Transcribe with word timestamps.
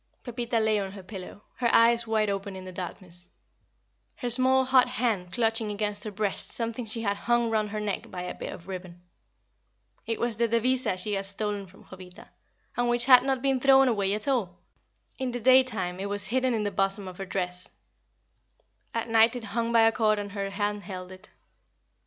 Pepita 0.23 0.59
lay 0.59 0.79
on 0.79 0.93
her 0.93 1.03
pillow, 1.03 1.43
her 1.57 1.69
eyes 1.71 2.07
wide 2.07 2.27
open 2.31 2.55
in 2.55 2.65
the 2.65 2.71
darkness, 2.71 3.29
her 4.15 4.31
small 4.31 4.65
hot 4.65 4.87
hand 4.87 5.31
clutching 5.31 5.69
against 5.69 6.03
her 6.03 6.09
breast 6.09 6.49
something 6.49 6.87
she 6.87 7.01
had 7.03 7.15
hung 7.15 7.51
round 7.51 7.69
her 7.69 7.79
neck 7.79 8.09
by 8.09 8.23
a 8.23 8.33
bit 8.33 8.51
of 8.51 8.67
ribbon. 8.67 9.03
It 10.07 10.19
was 10.19 10.35
the 10.37 10.47
devisa 10.47 10.97
she 10.97 11.13
had 11.13 11.27
stolen 11.27 11.67
from 11.67 11.83
Jovita, 11.85 12.29
and 12.75 12.89
which 12.89 13.05
had 13.05 13.21
not 13.21 13.43
been 13.43 13.59
thrown 13.59 13.87
away 13.87 14.15
at 14.15 14.27
all. 14.27 14.57
In 15.19 15.29
the 15.29 15.39
daytime 15.39 15.99
it 15.99 16.09
was 16.09 16.25
hidden 16.25 16.55
in 16.55 16.63
the 16.63 16.71
bosom 16.71 17.07
of 17.07 17.19
her 17.19 17.25
dress; 17.27 17.71
at 18.95 19.07
night 19.07 19.35
it 19.35 19.43
hung 19.43 19.71
by 19.71 19.81
a 19.81 19.91
cord 19.91 20.17
and 20.17 20.31
her 20.31 20.49
hand 20.49 20.81
held 20.81 21.11
it. 21.11 21.29